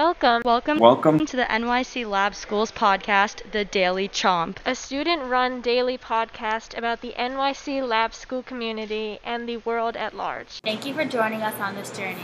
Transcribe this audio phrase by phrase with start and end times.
[0.00, 1.26] Welcome, welcome, Welcome.
[1.26, 4.58] to the NYC Lab Schools podcast, The Daily Chomp.
[4.64, 10.14] a student run daily podcast about the NYC Lab School community and the world at
[10.16, 10.60] large.
[10.62, 12.22] Thank you for joining us on this journey.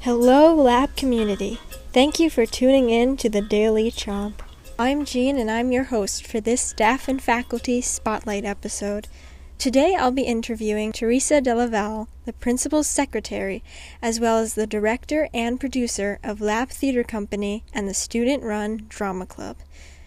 [0.00, 1.60] Hello, Lab community.
[1.92, 4.36] Thank you for tuning in to the Daily Chomp.
[4.78, 9.06] I'm Jean and I'm your host for this staff and faculty spotlight episode.
[9.60, 13.62] Today I'll be interviewing Theresa Della Valle, the principal's secretary,
[14.00, 18.86] as well as the director and producer of Lab Theater Company and the student run
[18.88, 19.58] Drama Club.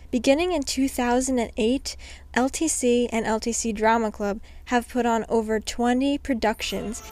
[0.09, 1.95] Beginning in 2008,
[2.33, 7.03] LTC and LTC Drama Club have put on over 20 productions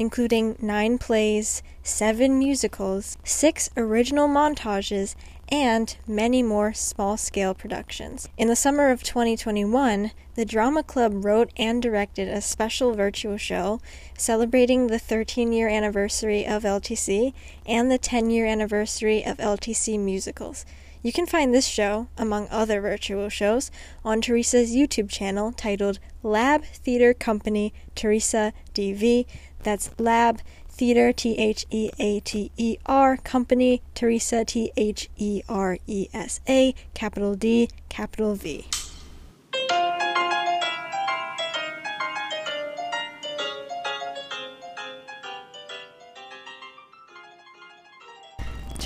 [0.00, 5.14] including nine plays, seven musicals, six original montages,
[5.50, 8.26] and many more small scale productions.
[8.38, 13.78] In the summer of 2021, the Drama Club wrote and directed a special virtual show
[14.16, 17.34] celebrating the 13 year anniversary of LTC
[17.66, 20.64] and the 10 year anniversary of LTC musicals.
[21.02, 23.70] You can find this show, among other virtual shows,
[24.04, 29.24] on Theresa's YouTube channel titled Lab Theater Company Theresa DV.
[29.62, 35.42] That's Lab Theater T H E A T E R Company Theresa T H E
[35.48, 38.66] R E S A capital D capital V.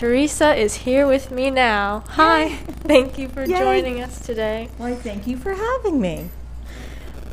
[0.04, 2.04] Theresa is here with me now.
[2.08, 2.56] Hi.
[2.84, 3.58] Thank you for Yay.
[3.58, 4.68] joining us today.
[4.76, 6.28] Why, thank you for having me.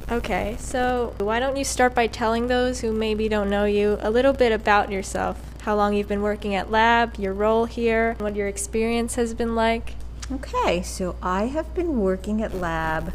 [0.10, 4.10] Okay, so why don't you start by telling those who maybe don't know you a
[4.10, 5.38] little bit about yourself?
[5.64, 9.54] How long you've been working at Lab, your role here, what your experience has been
[9.54, 9.96] like?
[10.32, 13.12] Okay, so I have been working at Lab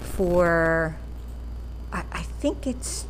[0.00, 0.96] for,
[1.92, 3.04] I, I think it's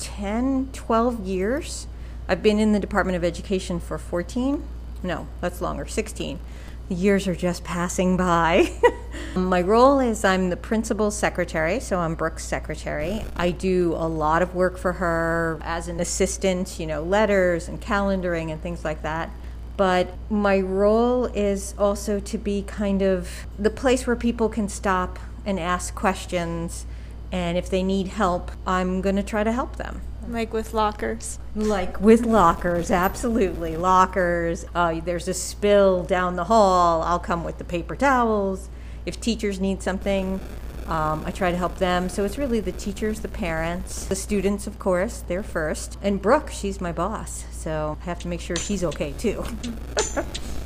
[0.00, 1.86] 10, 12 years.
[2.26, 4.66] I've been in the Department of Education for 14.
[5.02, 6.38] No, that's longer, 16.
[6.88, 8.72] The years are just passing by.
[9.34, 13.24] My role is I'm the principal secretary, so I'm Brooke's secretary.
[13.36, 17.80] I do a lot of work for her as an assistant, you know, letters and
[17.80, 19.30] calendaring and things like that.
[19.76, 25.18] But my role is also to be kind of the place where people can stop
[25.46, 26.84] and ask questions.
[27.30, 30.02] And if they need help, I'm going to try to help them.
[30.28, 31.38] Like with lockers.
[31.54, 33.76] Like with lockers, absolutely.
[33.76, 34.64] Lockers.
[34.74, 37.02] Uh, there's a spill down the hall.
[37.02, 38.68] I'll come with the paper towels.
[39.04, 40.40] If teachers need something,
[40.86, 42.08] um, I try to help them.
[42.08, 45.98] So it's really the teachers, the parents, the students, of course, they're first.
[46.02, 47.44] And Brooke, she's my boss.
[47.50, 49.44] So I have to make sure she's okay too.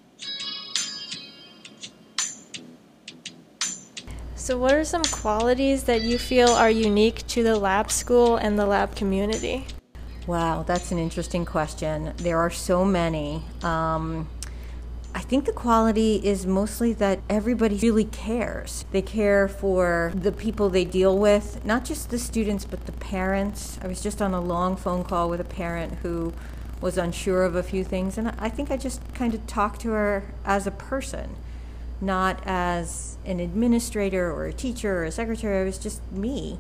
[4.46, 8.56] So, what are some qualities that you feel are unique to the lab school and
[8.56, 9.66] the lab community?
[10.28, 12.12] Wow, that's an interesting question.
[12.18, 13.42] There are so many.
[13.64, 14.28] Um,
[15.12, 18.84] I think the quality is mostly that everybody really cares.
[18.92, 23.80] They care for the people they deal with, not just the students, but the parents.
[23.82, 26.32] I was just on a long phone call with a parent who
[26.80, 29.90] was unsure of a few things, and I think I just kind of talked to
[29.90, 31.34] her as a person,
[32.00, 35.62] not as an administrator or a teacher or a secretary.
[35.62, 36.58] It was just me,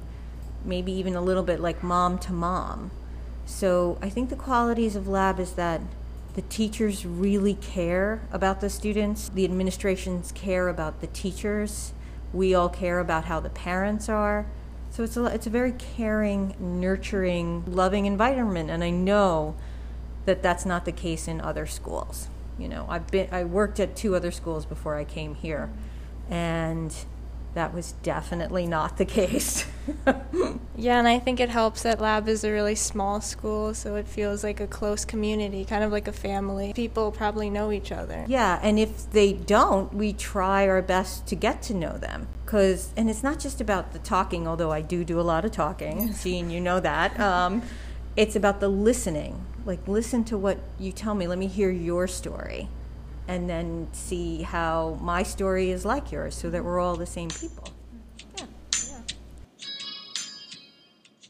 [0.64, 2.90] maybe even a little bit like mom to mom.
[3.44, 5.80] So I think the qualities of lab is that
[6.34, 11.92] the teachers really care about the students, the administrations care about the teachers,
[12.32, 14.46] we all care about how the parents are.
[14.90, 19.54] So it's a, it's a very caring, nurturing, loving environment, and I know
[20.26, 22.28] that that's not the case in other schools.
[22.58, 25.70] You know, I've been I worked at two other schools before I came here,
[26.30, 26.94] and
[27.54, 29.66] that was definitely not the case.
[30.76, 34.06] Yeah, and I think it helps that Lab is a really small school, so it
[34.06, 36.72] feels like a close community, kind of like a family.
[36.74, 38.24] People probably know each other.
[38.28, 42.28] Yeah, and if they don't, we try our best to get to know them.
[42.44, 45.50] Cause, and it's not just about the talking, although I do do a lot of
[45.52, 46.14] talking.
[46.22, 47.18] Jean, you know that.
[47.18, 47.62] Um,
[48.16, 49.44] it's about the listening.
[49.64, 51.26] Like, listen to what you tell me.
[51.26, 52.68] Let me hear your story,
[53.28, 57.28] and then see how my story is like yours, so that we're all the same
[57.28, 57.68] people.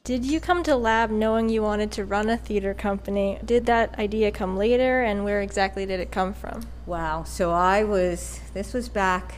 [0.04, 3.40] Did you come to Lab knowing you wanted to run a theater company?
[3.44, 6.62] Did that idea come later, and where exactly did it come from?
[6.86, 7.24] Wow.
[7.24, 9.34] So I was, this was back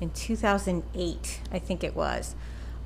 [0.00, 2.34] in 2008, I think it was.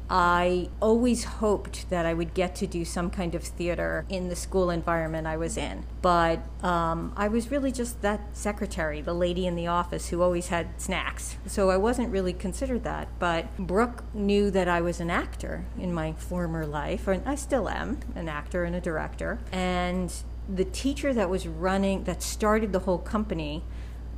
[0.08, 4.36] I always hoped that I would get to do some kind of theater in the
[4.36, 5.84] school environment I was in.
[6.00, 10.48] But um, I was really just that secretary, the lady in the office who always
[10.48, 11.36] had snacks.
[11.46, 13.08] So I wasn't really considered that.
[13.18, 17.68] But Brooke knew that I was an actor in my former life, and I still
[17.68, 19.40] am an actor and a director.
[19.50, 20.12] And
[20.48, 23.64] the teacher that was running, that started the whole company,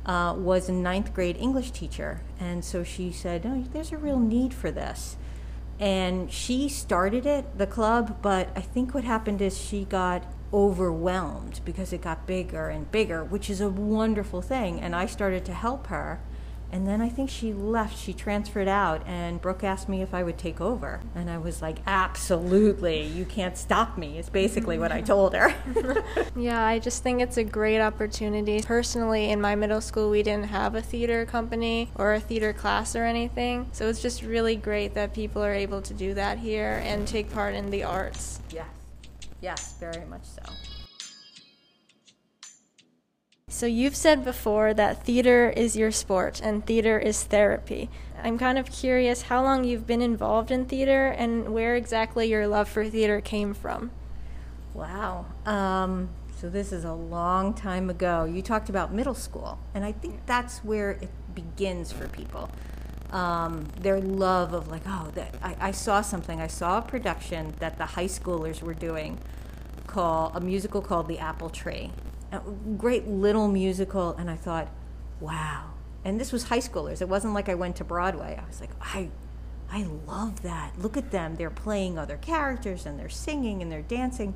[0.05, 2.21] uh, was a ninth grade English teacher.
[2.39, 5.17] And so she said, oh, there's a real need for this
[5.79, 11.61] and she started it, the club, but I think what happened is she got overwhelmed
[11.63, 14.81] because it got bigger and bigger, which is a wonderful thing.
[14.81, 16.19] And I started to help her.
[16.71, 20.21] And then I think she left, she transferred out, and Brooke asked me if I
[20.23, 21.01] would take over.
[21.15, 25.53] And I was like, absolutely, you can't stop me, is basically what I told her.
[26.35, 28.61] yeah, I just think it's a great opportunity.
[28.61, 32.95] Personally, in my middle school, we didn't have a theater company or a theater class
[32.95, 33.67] or anything.
[33.71, 37.31] So it's just really great that people are able to do that here and take
[37.33, 38.41] part in the arts.
[38.51, 38.67] Yes,
[39.41, 40.43] yes, very much so.
[43.51, 47.89] So, you've said before that theater is your sport and theater is therapy.
[48.23, 52.47] I'm kind of curious how long you've been involved in theater and where exactly your
[52.47, 53.89] love for theater came from.
[54.75, 55.25] Wow.
[55.47, 58.23] Um, so, this is a long time ago.
[58.25, 62.51] You talked about middle school, and I think that's where it begins for people.
[63.11, 67.55] Um, their love of, like, oh, that, I, I saw something, I saw a production
[67.57, 69.17] that the high schoolers were doing
[69.87, 71.89] called a musical called The Apple Tree
[72.77, 74.69] great little musical, and I thought,
[75.19, 75.71] wow.
[76.03, 77.01] And this was high schoolers.
[77.01, 78.39] It wasn't like I went to Broadway.
[78.41, 79.09] I was like, I,
[79.71, 80.79] I love that.
[80.79, 81.35] Look at them.
[81.35, 84.33] They're playing other characters and they're singing and they're dancing,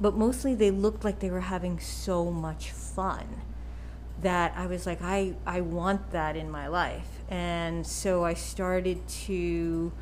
[0.00, 3.42] but mostly they looked like they were having so much fun
[4.20, 7.08] that I was like, I, I want that in my life.
[7.28, 9.92] And so I started to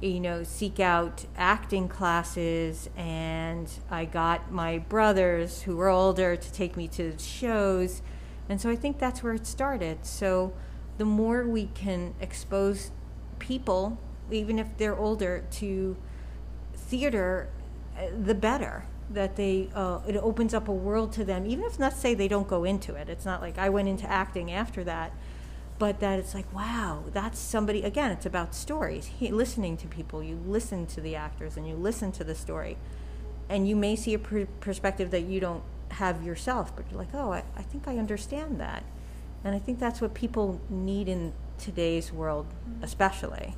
[0.00, 6.52] you know, seek out acting classes, and I got my brothers who were older to
[6.52, 8.02] take me to shows,
[8.48, 10.04] and so I think that's where it started.
[10.04, 10.52] So
[10.98, 12.90] the more we can expose
[13.38, 13.98] people,
[14.30, 15.96] even if they're older, to
[16.74, 17.48] theater,
[18.16, 18.84] the better.
[19.08, 22.26] That they, uh, it opens up a world to them, even if not say they
[22.26, 23.08] don't go into it.
[23.08, 25.12] It's not like I went into acting after that
[25.78, 29.06] but that it's like wow that's somebody again it's about stories.
[29.18, 32.76] He, listening to people you listen to the actors and you listen to the story.
[33.48, 37.14] And you may see a pr- perspective that you don't have yourself but you're like
[37.14, 38.84] oh I, I think i understand that.
[39.44, 42.84] And i think that's what people need in today's world mm-hmm.
[42.84, 43.54] especially.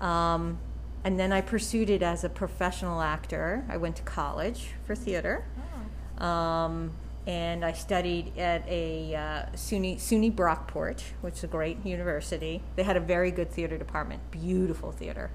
[0.00, 0.58] Um,
[1.04, 3.64] and then i pursued it as a professional actor.
[3.68, 5.44] I went to college for theater.
[6.20, 6.26] Oh.
[6.26, 6.92] um,
[7.26, 12.62] and I studied at a uh, SUNY, SUNY Brockport, which is a great university.
[12.76, 15.30] They had a very good theater department, beautiful theater.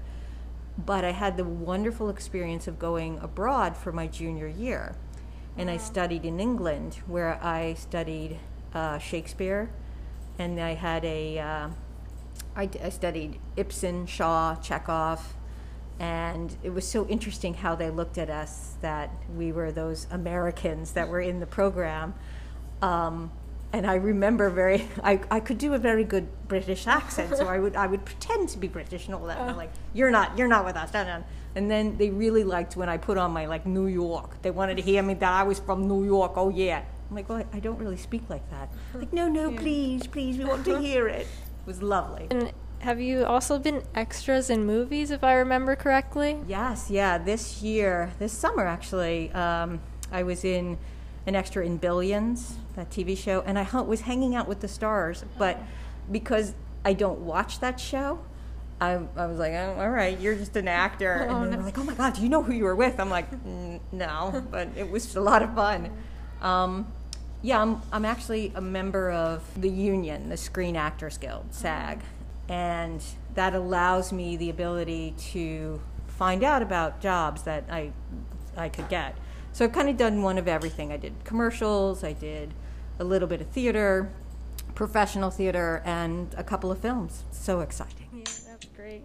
[0.78, 4.96] But I had the wonderful experience of going abroad for my junior year.
[5.54, 8.38] And I studied in England, where I studied
[8.72, 9.68] uh, Shakespeare,
[10.38, 11.38] and I had a.
[11.38, 11.68] Uh,
[12.56, 15.34] I, I studied Ibsen, Shaw, Chekhov,
[16.02, 20.90] and it was so interesting how they looked at us that we were those Americans
[20.94, 22.12] that were in the program.
[22.82, 23.30] Um,
[23.72, 27.60] and I remember very, I, I could do a very good British accent, so I
[27.60, 29.38] would I would pretend to be British and all that.
[29.38, 29.56] And uh.
[29.56, 30.92] like, you're not, you're not with us.
[31.54, 34.42] And then they really liked when I put on my like New York.
[34.42, 36.32] They wanted to hear me that I was from New York.
[36.34, 36.82] Oh yeah.
[37.10, 38.70] I'm like, well, I don't really speak like that.
[38.72, 38.98] Uh-huh.
[39.00, 40.82] Like, no, no, please, please, we want to uh-huh.
[40.82, 41.28] hear it.
[41.28, 42.26] It was lovely.
[42.30, 46.38] And have you also been extras in movies, if I remember correctly?
[46.48, 47.16] Yes, yeah.
[47.16, 50.78] This year, this summer actually, um, I was in
[51.26, 55.24] an extra in Billions, that TV show, and I was hanging out with the stars.
[55.38, 55.60] But
[56.10, 58.18] because I don't watch that show,
[58.80, 61.28] I, I was like, oh, all right, you're just an actor.
[61.30, 62.98] Oh, and they're like, oh my God, do you know who you were with?
[62.98, 63.28] I'm like,
[63.92, 65.88] no, but it was a lot of fun.
[66.40, 66.92] Um,
[67.42, 72.00] yeah, I'm, I'm actually a member of the union, the Screen Actors Guild, SAG
[72.48, 73.02] and
[73.34, 77.92] that allows me the ability to find out about jobs that I
[78.56, 79.16] I could get.
[79.52, 80.92] So I've kind of done one of everything.
[80.92, 82.54] I did commercials, I did
[82.98, 84.10] a little bit of theater,
[84.74, 87.24] professional theater, and a couple of films.
[87.30, 88.08] So exciting.
[88.12, 89.04] Yeah, that's great.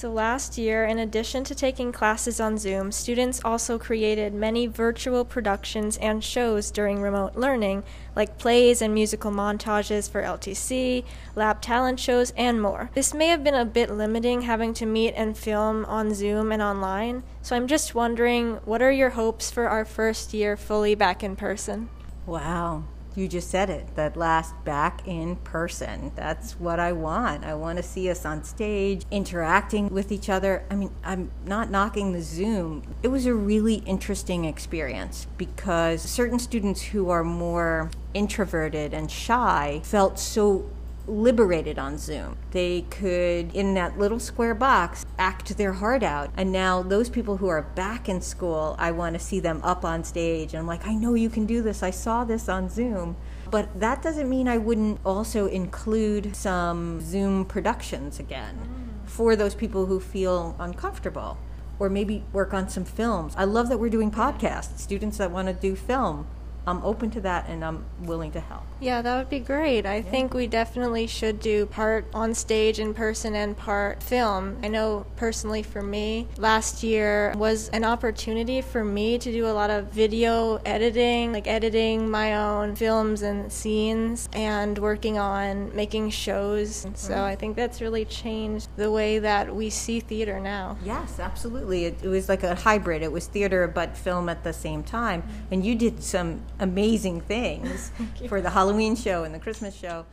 [0.00, 5.26] So last year, in addition to taking classes on Zoom, students also created many virtual
[5.26, 7.84] productions and shows during remote learning,
[8.16, 11.04] like plays and musical montages for LTC,
[11.36, 12.88] lab talent shows, and more.
[12.94, 16.62] This may have been a bit limiting having to meet and film on Zoom and
[16.62, 21.22] online, so I'm just wondering what are your hopes for our first year fully back
[21.22, 21.90] in person?
[22.24, 22.84] Wow.
[23.14, 23.94] You just said it.
[23.96, 26.12] That last back in person.
[26.14, 27.44] That's what I want.
[27.44, 30.64] I want to see us on stage interacting with each other.
[30.70, 32.82] I mean, I'm not knocking the Zoom.
[33.02, 39.80] It was a really interesting experience because certain students who are more introverted and shy
[39.84, 40.68] felt so
[41.10, 42.36] liberated on Zoom.
[42.52, 46.30] They could, in that little square box, act their heart out.
[46.36, 49.84] And now, those people who are back in school, I want to see them up
[49.84, 50.54] on stage.
[50.54, 51.82] And I'm like, I know you can do this.
[51.82, 53.16] I saw this on Zoom.
[53.50, 59.08] But that doesn't mean I wouldn't also include some Zoom productions again mm.
[59.08, 61.36] for those people who feel uncomfortable.
[61.80, 63.34] Or maybe work on some films.
[63.38, 66.26] I love that we're doing podcasts, students that want to do film.
[66.66, 68.62] I'm open to that and I'm willing to help.
[68.80, 69.84] Yeah, that would be great.
[69.86, 74.58] I think we definitely should do part on stage in person and part film.
[74.62, 79.52] I know personally for me, last year was an opportunity for me to do a
[79.52, 86.10] lot of video editing, like editing my own films and scenes and working on making
[86.10, 86.86] shows.
[86.94, 87.20] So mm-hmm.
[87.20, 90.78] I think that's really changed the way that we see theater now.
[90.84, 91.84] Yes, absolutely.
[91.84, 93.02] It, it was like a hybrid.
[93.02, 95.22] It was theater but film at the same time.
[95.22, 95.52] Mm-hmm.
[95.52, 97.90] And you did some amazing things
[98.28, 100.06] for the Halloween show and the Christmas show.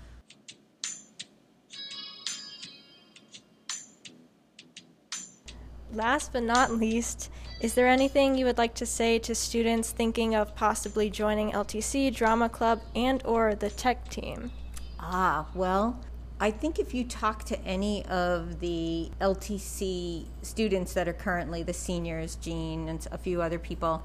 [5.94, 10.36] Last but not least, is there anything you would like to say to students thinking
[10.36, 14.52] of possibly joining LTC, drama club, and or the tech team?
[15.00, 16.00] Ah, well,
[16.40, 21.74] I think if you talk to any of the LTC students that are currently the
[21.74, 24.04] seniors, Jean and a few other people,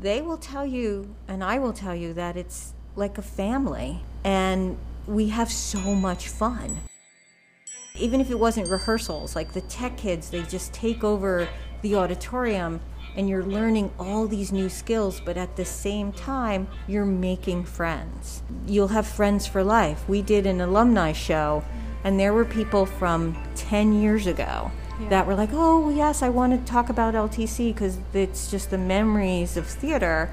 [0.00, 4.02] they will tell you, and I will tell you, that it's like a family.
[4.24, 6.78] And we have so much fun.
[7.94, 11.48] Even if it wasn't rehearsals, like the tech kids, they just take over
[11.82, 12.80] the auditorium
[13.16, 18.42] and you're learning all these new skills, but at the same time, you're making friends.
[18.66, 20.08] You'll have friends for life.
[20.08, 21.64] We did an alumni show,
[22.04, 24.70] and there were people from 10 years ago
[25.08, 28.78] that were like, oh, yes, I want to talk about LTC because it's just the
[28.78, 30.30] memories of theater,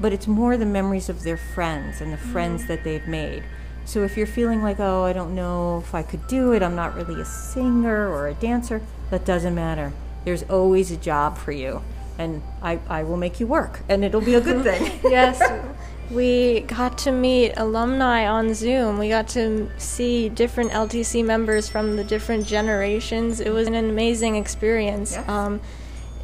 [0.00, 2.32] but it's more the memories of their friends and the mm-hmm.
[2.32, 3.42] friends that they've made.
[3.84, 6.76] So if you're feeling like, oh, I don't know if I could do it, I'm
[6.76, 9.92] not really a singer or a dancer, that doesn't matter.
[10.24, 11.82] There's always a job for you,
[12.16, 15.00] and I, I will make you work, and it'll be a good thing.
[15.10, 15.40] yes,
[16.12, 18.98] we got to meet alumni on Zoom.
[18.98, 23.40] We got to see different LTC members from the different generations.
[23.40, 25.12] It was an amazing experience.
[25.12, 25.28] Yes.
[25.28, 25.60] Um,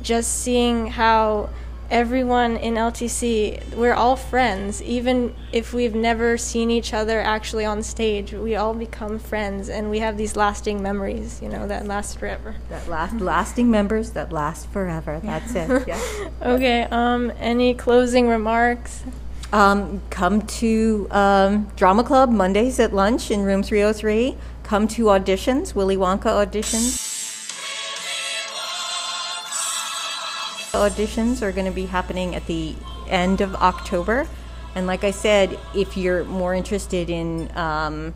[0.02, 1.50] just seeing how
[1.90, 4.82] everyone in LTC, we're all friends.
[4.82, 9.90] Even if we've never seen each other actually on stage, we all become friends and
[9.90, 12.54] we have these lasting memories, you know, that last forever.
[12.68, 15.20] that last lasting members that last forever.
[15.22, 15.68] That's it.
[15.88, 16.28] Yeah.
[16.42, 19.02] Okay, um, any closing remarks?
[19.52, 24.36] Um, come to um, Drama Club Mondays at lunch in room 303.
[24.62, 27.06] Come to auditions, Willy Wonka auditions.
[30.72, 32.74] Auditions are going to be happening at the
[33.08, 34.28] end of October.
[34.74, 38.14] And like I said, if you're more interested in um,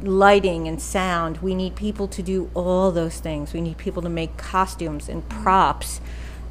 [0.00, 3.52] lighting and sound, we need people to do all those things.
[3.52, 6.00] We need people to make costumes and props.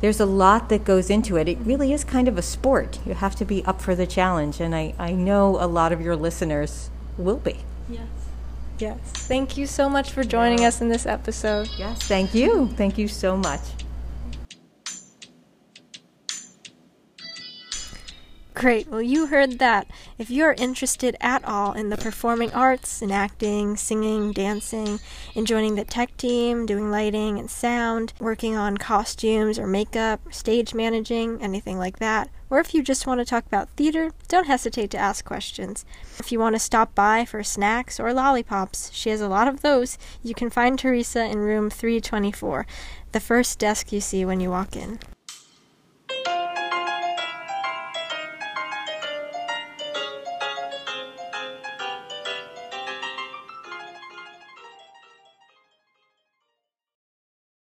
[0.02, 1.48] There's a lot that goes into it.
[1.48, 3.00] It really is kind of a sport.
[3.06, 4.60] You have to be up for the challenge.
[4.60, 7.58] And I, I know a lot of your listeners will be.
[7.88, 8.08] Yes.
[8.80, 8.98] Yes.
[9.04, 11.70] Thank you so much for joining us in this episode.
[11.78, 12.68] Yes, thank you.
[12.76, 13.62] Thank you so much.
[18.62, 18.88] Great.
[18.90, 19.88] Well, you heard that.
[20.20, 25.00] If you're interested at all in the performing arts, in acting, singing, dancing,
[25.34, 30.76] in joining the tech team, doing lighting and sound, working on costumes or makeup, stage
[30.76, 34.92] managing, anything like that, or if you just want to talk about theater, don't hesitate
[34.92, 35.84] to ask questions.
[36.20, 39.62] If you want to stop by for snacks or lollipops, she has a lot of
[39.62, 39.98] those.
[40.22, 42.68] You can find Theresa in room 324,
[43.12, 45.00] the first desk you see when you walk in.